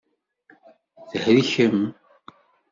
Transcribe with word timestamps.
Thelkem? 1.11 1.77